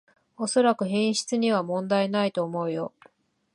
[0.35, 2.91] おそらく品質には問題ないと思うよ